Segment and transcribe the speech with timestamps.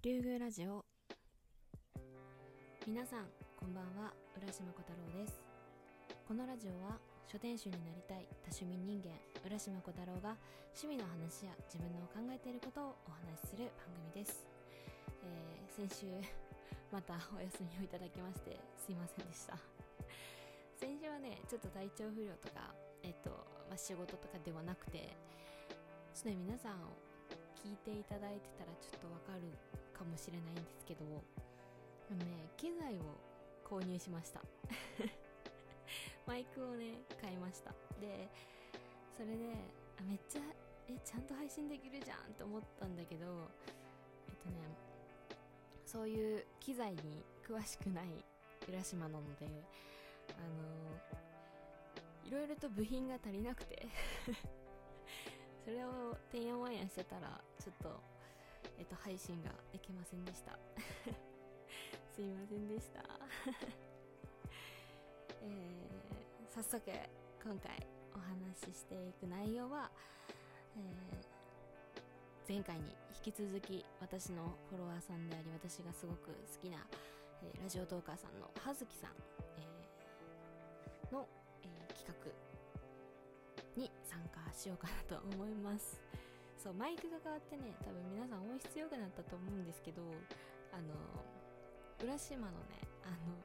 [0.00, 0.86] 竜宮ラジオ。
[2.86, 3.26] 皆さん
[3.58, 4.14] こんばんは。
[4.38, 5.42] 浦島小太郎です。
[6.22, 9.10] このラジオは書店主になりたい多趣味人間
[9.42, 10.38] 浦島小太郎が
[10.70, 14.46] 趣味の話や自分の考えていることをお話しする番組です、
[15.26, 16.06] えー先週
[16.94, 19.58] またお休みをいただきましてすいませんでした。
[20.78, 22.72] 先週はねちょっと体調不良とか
[23.02, 23.30] えっと、
[23.66, 25.10] まあ、仕事とかではなくて
[26.14, 26.86] ちょっとね皆さん
[27.58, 29.50] 聞いていただいてたらちょっとわかる
[29.98, 31.04] かもしれないんですけど
[32.10, 33.18] あのね機材を
[33.68, 34.40] 購入しました。
[36.26, 37.72] マイクをね買いました。
[38.00, 38.28] で
[39.16, 39.52] それで
[39.98, 40.42] あめっちゃ
[40.88, 43.26] えちゃんと配信できるじゃんと思ったんだけど
[44.28, 44.56] えっとね
[45.84, 48.24] そういう機材に詳しくない
[48.68, 50.40] 浦島なのであ
[52.22, 53.88] のいろいろと部品が足りなくて
[55.64, 58.00] それをてんやわんやしてたらちょっと
[58.78, 60.52] えっと配信ができませんでした。
[62.14, 63.02] すいませんでした。
[65.42, 65.88] えー
[66.50, 66.80] 早速
[67.44, 69.90] 今回お話ししていく内容は、
[70.76, 71.28] えー
[72.48, 76.86] 前回に引き続き私のフォロワーさんであり私がすごく好きな、
[77.42, 79.10] えーラジオトーカーさんの葉月さん、
[79.58, 81.28] えーの、
[81.62, 82.14] え企画
[83.80, 86.00] に参加しようかなと思います。
[86.68, 90.04] そうマイクが変わってね多分皆さん音質良くなったと思うんですけど
[90.68, 90.92] あの
[92.04, 93.40] 浦島のねあの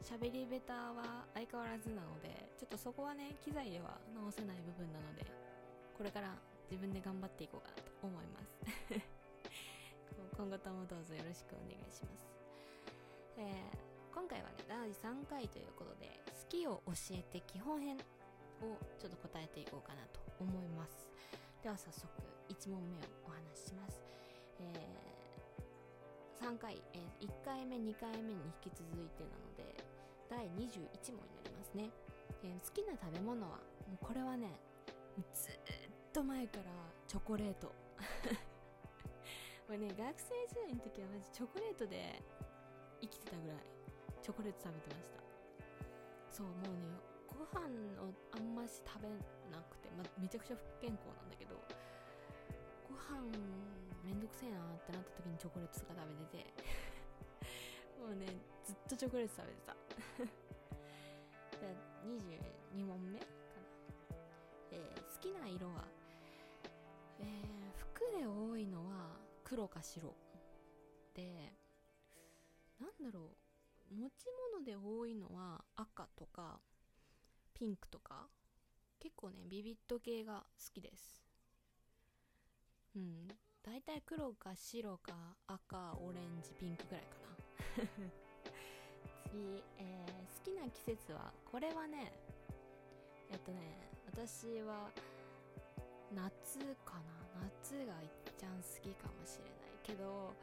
[0.00, 5.28] 喋りベタは相変わらずなのでちょっとそこはね機材では直せない部分なので
[5.92, 6.32] これから
[6.72, 8.56] 自分で頑張っていこうかなと思います。
[10.32, 12.24] 今後ともどうぞよろしくお願いします、
[13.36, 21.08] えー今回はね第3回ということで好きを教えて基本編をちょっと答えていこうかなと思います。
[21.62, 24.02] では早速1問目をお話しします、
[24.58, 29.76] えー3回、えー1回目2回目に引き続いてなので
[30.28, 31.90] 第21問になりますね、
[32.42, 33.58] えー好きな食べ物は？
[33.86, 34.48] もうこれはね
[35.34, 35.52] ずっ
[36.12, 36.64] と前から
[37.06, 37.72] チョコレート。
[39.66, 42.22] これね学生時代の時はマジチョコレートで
[43.00, 43.58] 生きてたぐらい
[44.22, 45.20] チョコレート食べてました。
[46.30, 47.66] そうもうねご飯
[48.02, 49.08] をあんまし食べ
[49.50, 51.54] なくて、まめちゃくちゃ不健康なんだけど
[53.08, 53.30] 飯
[54.04, 56.54] めんどくせえなってなった時にチョコレートとか食べてて。
[58.00, 58.26] もうね
[58.64, 59.76] ずっとチョコレート食べてた。
[61.60, 61.72] じゃあ
[62.06, 63.32] 22問目かな、
[64.70, 65.86] えー好きな色は、
[67.18, 70.14] えー服で多いのは黒か白。
[71.14, 71.52] で
[72.78, 73.36] なんだろ
[73.90, 73.94] う。
[73.94, 76.60] 持ち物で多いのは赤とか
[77.52, 78.28] ピンクとか。
[79.00, 81.29] 結構ねビビット系が好きです。
[82.96, 83.28] うん。
[83.62, 87.16] 大体黒か白か赤オレンジピンクぐらいか
[87.82, 88.10] な。
[89.30, 92.12] 次、えー好きな季節はこれはね
[93.30, 93.60] えっとね
[94.06, 94.90] 私は
[96.12, 97.20] 夏かな。
[97.62, 100.34] 夏がいっちゃん好きかもしれないけど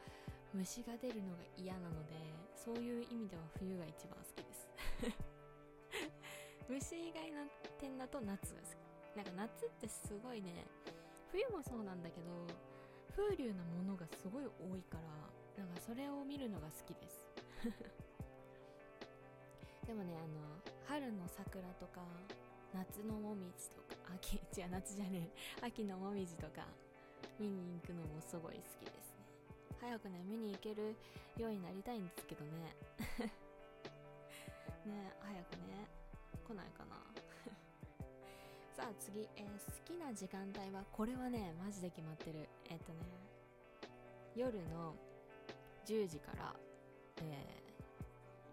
[0.52, 2.14] 虫が出るのが嫌なので
[2.56, 4.68] そういう意味では冬が一番好きです。
[6.68, 7.46] 虫以外の
[7.78, 9.16] 点だと夏が好き。
[9.16, 10.66] なんか夏ってすごいね
[11.32, 12.46] 冬もそうなんだけど
[13.14, 15.02] 風流なものがすごい多いから
[15.62, 17.26] なんかそれを見るのが好きです。
[19.86, 20.26] でもねあの
[20.86, 22.02] 春の桜とか
[22.72, 25.30] 夏のもみじとか秋違う夏じゃね
[25.60, 26.66] え秋のもみじとか
[27.38, 29.24] 見に行くのもすごい好きですね。
[29.80, 30.96] 早くね見に行ける
[31.36, 32.76] ようになりたいんですけどね。
[34.86, 35.88] ね早くね
[36.46, 36.96] 来ないかな。
[38.78, 39.50] さあ次、えー好
[39.84, 40.84] きな時間帯は？
[40.92, 42.48] これはねマジで決まってる。
[42.70, 43.00] えっとね
[44.36, 44.94] 夜の
[45.84, 46.54] 10時から、
[47.20, 47.22] え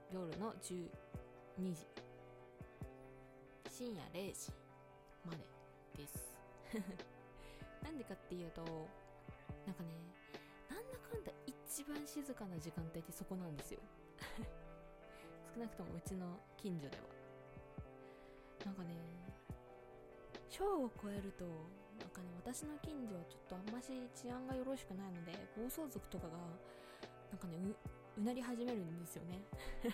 [0.09, 0.89] ー夜の12
[1.75, 1.85] 時
[3.69, 4.51] 深夜0時
[5.27, 5.37] まで
[6.01, 6.33] です。
[7.85, 9.89] なんでかっていうとなんかね
[10.71, 13.79] なんだかんだ一番静かな時間帯ってそこなんですよ。
[15.53, 17.03] 少なくともうちの近所では。
[18.65, 19.24] なんかね
[20.55, 21.43] 正を超えると
[21.99, 26.37] なんかね私の近所はちょっとあんまし治安がよろしくないので暴走族とかが
[27.27, 27.75] なんかねう
[28.21, 29.43] うなり始めるんですよね。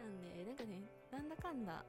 [0.00, 0.80] なんでなんかね
[1.10, 1.84] なんだかんだ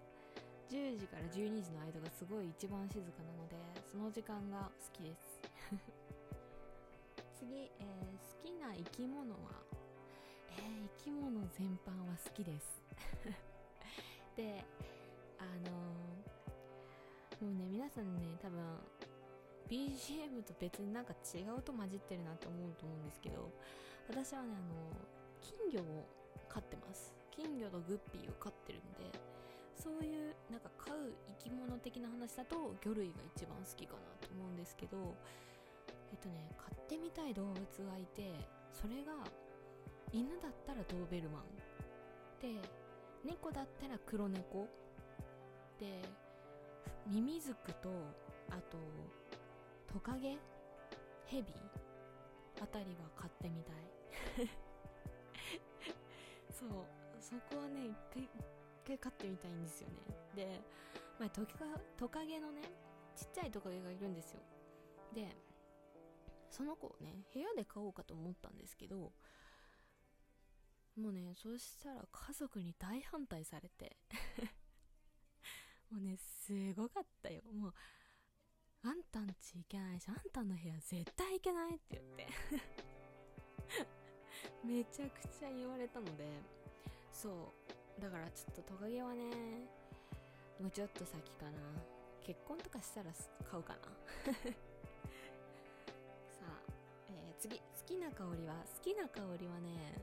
[0.68, 3.56] 10時から12時の間がすごい一番静かなので
[3.90, 5.40] その時間が好きです。
[7.40, 9.52] 次、えー好きな生き物は？
[10.50, 12.84] えー生き物全般は好きです。
[14.36, 14.66] で
[15.40, 16.13] あのー
[17.44, 18.64] もうね皆さんね多分
[19.68, 23.52] BGM と別になんか違うと混じってるなって思うと思うんですけど
[24.08, 24.96] 私はねあの
[25.42, 26.08] 金魚を
[26.48, 27.14] 飼ってます。
[27.36, 29.12] 金魚とグッピーを飼ってるんで
[29.76, 31.12] そういうなんか飼う
[31.42, 35.16] 生き物的な話だと魚類が一番好きかなと思うんですけど
[36.12, 38.38] えっとね飼ってみたい動物がいて
[38.72, 39.18] それが
[40.14, 41.44] 犬だったらドーベルマン。
[42.40, 42.62] で
[43.26, 44.68] 猫だったら黒猫。
[45.80, 46.04] で
[47.08, 47.90] ミミズクと
[48.50, 48.78] あと
[49.92, 50.38] トカゲ？
[51.26, 51.54] ヘビ？
[52.62, 53.76] あたりは飼ってみたい。
[56.52, 56.70] そう。
[57.20, 58.30] そこはね一回一
[58.86, 59.96] 回飼ってみたいんですよね。
[60.36, 60.62] で、
[61.20, 61.50] まあ、トカ
[61.98, 62.62] トカゲのね
[63.16, 64.42] ちっちゃいトカゲがいるんですよ。
[65.14, 65.36] で
[66.50, 69.14] その子をね部屋で飼おうかと思ったんですけど
[70.98, 73.98] もうねそしたら家族に大反対されて。
[76.54, 77.42] すごかったよ。
[77.52, 77.74] もう
[78.84, 82.28] あんたんち行けないしあんたの部屋絶対行けないって言って。
[84.68, 86.28] めちゃくちゃ言われたので。
[87.12, 87.54] そ
[87.98, 88.02] う。
[88.02, 89.24] だからちょっとトカゲはね
[90.60, 91.60] もうちょっと先かな。
[92.24, 93.12] 結婚とかしたら
[93.50, 93.80] 買うかな。
[96.32, 96.62] さあ、
[97.10, 97.60] えー、次。
[97.60, 100.02] 好きな香りは好きな香りはね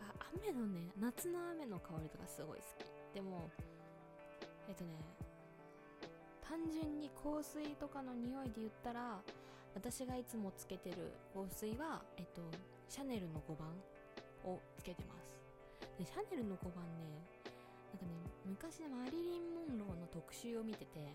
[0.00, 3.14] あ雨のね夏の雨の香りとかすごい好き。
[3.14, 3.50] でも
[4.68, 4.90] えっとね
[6.40, 9.20] 単純に香水とかの匂いで言ったら
[9.74, 12.42] 私がいつもつけてる香水はえっと
[12.88, 13.68] シャネルの5番
[14.44, 15.28] をつけてます。
[15.98, 17.20] でシャネルの5番ね
[17.92, 18.12] なんかね
[18.46, 21.12] 昔のマリリン・モンローの特集を見てて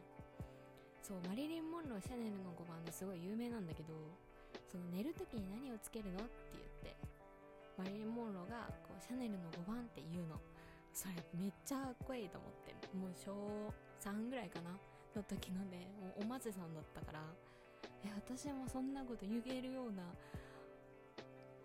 [1.01, 3.93] そうマリリン・モンローシャネルの5番ですごい有名なんだけど
[4.69, 6.95] その寝る時に何をつけるのって言って
[7.77, 10.35] マリリン・モンローがこうシャネルの5番って言うの。
[10.93, 14.71] それめっちゃかっこいいと思ってもう小3ぐらいかな
[15.15, 17.19] の時のねもうおまぜさんだったから。
[18.05, 20.03] え私もそんなこと言えるような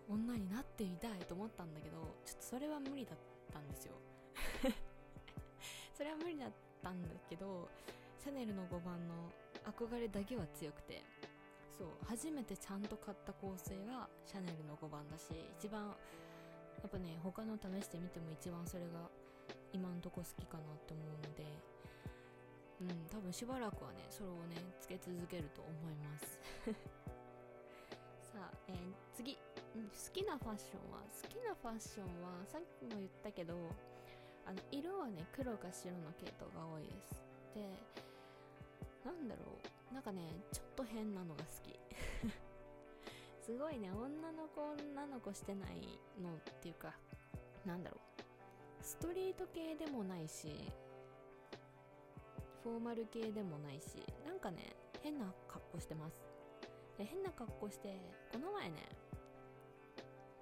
[0.09, 3.19] 女になってみたいと思ったんだけどちょっとそれは無理だっ
[3.53, 3.95] たんですよ。
[5.97, 6.51] それは無理だっ
[6.83, 7.69] たんだけど
[8.23, 9.15] シャネルの5番の。
[9.69, 11.03] 憧れだけは強くて。
[11.77, 15.31] そう初めてちゃんと買った香水はシャネルの5番だし
[15.61, 19.07] 一番やっぱね他の試してみても一番それが
[19.73, 21.45] 今んとこ好きかなって思うので
[22.81, 26.41] うん多分しばらくはねそれをねつけ続けると思います。
[28.33, 28.77] さあ、えー、
[29.15, 29.39] 次。
[29.79, 33.55] 好きなファッションは好きなファッションはさっきも言ったけど
[34.45, 37.23] あの色はね黒か白の系統が多いです。
[37.55, 37.61] で
[39.05, 39.43] なんだろ
[39.91, 39.95] う。
[39.95, 40.23] なんかね
[40.53, 41.79] ちょっと変なのが好き。
[43.45, 45.81] すごいね女の子女の子してない
[46.21, 46.95] のっていうか
[47.65, 48.08] なんだろう。
[48.83, 50.49] ストリート系でもないし
[52.63, 56.15] フォーマル系でもないしなんかね変な格好してます。
[56.99, 57.97] で変な格好して
[58.33, 58.89] この前ね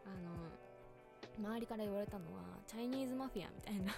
[0.06, 0.08] あ
[1.42, 3.92] の周りから言われたのはチャイニーズマフィアみたいな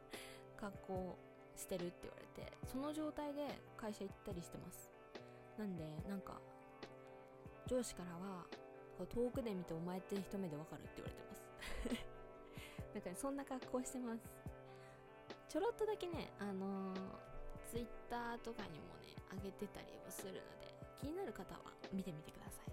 [0.60, 1.16] 格好
[1.56, 4.90] してるって言われてその状態で会社行ったりしてます。
[5.56, 6.40] なんでなんか
[7.66, 8.44] 上司からは
[9.08, 12.13] 遠くで見てお前って一目でわかるって言われてます。
[12.94, 14.20] だからそんな格好してます。
[15.48, 16.98] ちょろっとだけねあのー、
[17.70, 21.60] ツイッターとかにもね上げてたりはするので気になる方は
[21.92, 22.72] 見てみてください。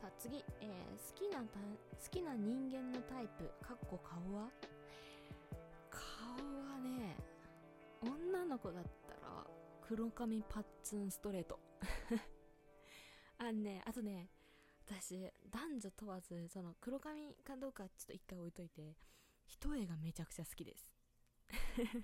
[0.00, 0.68] さあ次、えー、
[1.12, 4.48] 好きなた好きな人間のタイプかっこ顔は？
[5.90, 6.00] 顔
[6.72, 7.16] はね
[8.02, 9.46] 女の子だったら
[9.82, 11.58] 黒髪パッツンストレート。
[13.38, 14.28] あねあとね
[14.90, 18.96] 私男女問わずその黒髪かどうかちょっと一回置いといて
[19.46, 20.90] 一重がめちゃくちゃ好きです。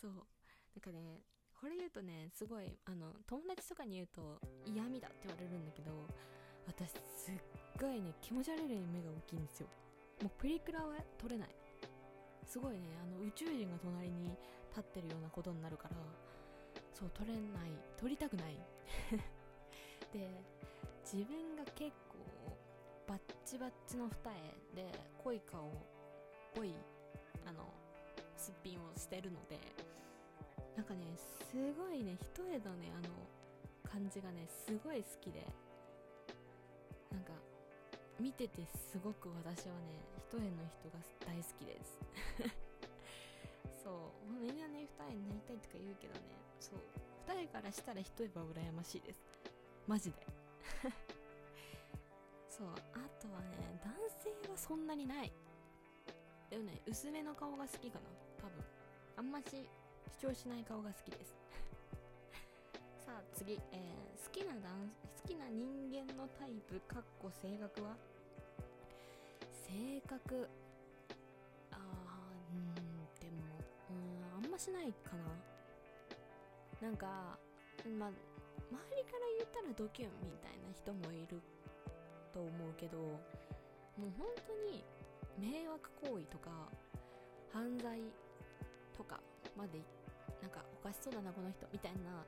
[0.00, 0.12] そう。
[0.12, 0.18] な
[0.78, 1.22] んかね
[1.60, 5.90] これ言うとねすごいあの友達とかに言うと嫌味だって言われるんだけど
[6.66, 7.34] 私すっ
[7.80, 9.68] ごいね気持ち悪い目が大きいんですよ。
[10.22, 11.48] もうプリクラは撮れない。
[12.46, 14.36] すごいねあの宇宙人が隣に
[14.70, 15.96] 立ってるようなことになるから
[16.94, 18.56] そう撮れない撮りたくない。
[20.12, 20.44] で
[21.10, 21.47] 自分
[23.48, 24.12] チバッチの二
[24.76, 24.92] 重で
[25.24, 25.72] 濃い顔っ
[26.54, 26.74] ぽい
[27.46, 27.64] あの
[28.36, 29.56] すっぴんをしてるので
[30.76, 33.08] なんかねすごいね一重のねあの
[33.90, 35.48] 感じがねすごい好きで
[37.10, 37.32] なんか
[38.20, 39.96] 見ててすごく私はね
[40.28, 41.98] 一重の人が大好きです。
[43.82, 44.30] そう。
[44.30, 46.20] みんなね二重になりたいとか言うけどね。
[46.60, 46.80] そう。
[47.26, 49.24] 二重からしたら一重は羨ましいです。
[49.86, 50.26] マジで。
[52.58, 52.74] そうあ
[53.22, 55.32] とはね男性はそんなにない。
[56.50, 58.04] でもね薄めの顔が好きかな。
[58.42, 58.64] 多分。
[59.16, 59.68] あんまし
[60.20, 61.36] 主張しない顔が好きです。
[63.06, 64.90] さあ次、えー好きな男
[65.22, 67.96] 好きな人間のタイプかっこ性格は？
[69.52, 70.48] 性格。
[71.70, 72.74] あーうーん
[73.20, 73.42] でも
[73.90, 75.24] うんあんましないかな。
[76.80, 77.38] なんか
[77.98, 81.40] まあ周りから言ったらドキュンみたいな人もいる
[82.38, 82.98] と思うけど
[83.98, 84.86] もう本当に
[85.34, 86.70] 迷惑行為とか
[87.52, 87.98] 犯罪
[88.96, 89.18] とか
[89.58, 89.82] まで
[90.40, 92.22] なんかおかしそうだなこの人みたいな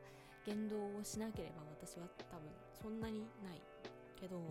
[0.44, 3.62] 言動をしなければ私は多分そんなにない
[4.18, 4.42] けど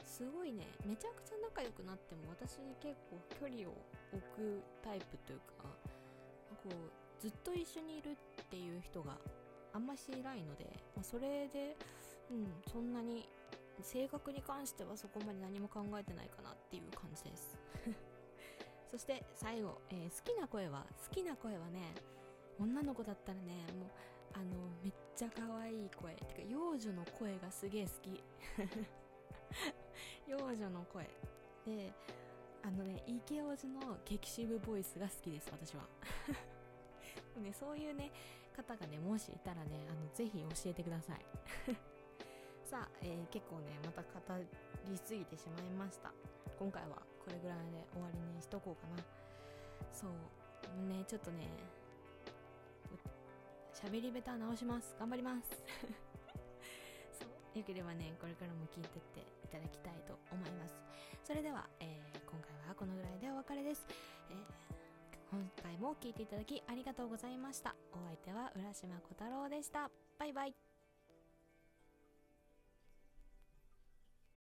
[0.00, 3.76] すごいねめちゃくちゃ仲良くなっても私結構距離を
[4.16, 5.68] 置くタイプというか
[6.64, 9.18] こうずっと一緒にいるっていう人が
[9.74, 10.64] あんましいないので、
[10.96, 11.76] まあそれで
[12.30, 13.28] うんそんなに
[13.82, 17.58] 性格に関してはそこまで何も考えてないかなっていう感じです。
[18.90, 21.94] そして最後、えー好きな声は好きな声はね
[22.58, 23.88] 女の子だったらねもう
[24.34, 24.44] あの
[24.82, 28.22] めっちゃ可愛い声てか幼女の声がすげえ好き。
[30.26, 31.08] 幼女の声。
[31.64, 31.92] で
[32.62, 35.88] あのねイケオジの激渋ボイスが好きです私は。
[37.40, 38.10] ねそういうね
[38.56, 41.95] 方がねもしいたらねあのぜひ教えてください。
[42.66, 44.08] さあ、えー結構ねまた語
[44.90, 46.10] りすぎてしまいました。
[46.58, 49.02] 今回はこれぐらいで終わりにしとこうかな。
[49.92, 50.10] そう。
[50.88, 51.46] ねちょっとね
[53.72, 54.96] 喋りベタ直します。
[54.98, 55.50] 頑張ります。
[57.20, 57.58] そう。
[57.58, 60.74] よければねこれからも聞いてっていただきたいと思います。
[61.22, 63.86] それでは、えー今回はこのぐらいでお別れです、
[64.30, 64.36] えー
[65.30, 67.74] 今回も聞いていただきありがとうございました。
[67.92, 69.90] お相手は浦島小太郎でした。
[70.18, 70.65] バイバイ。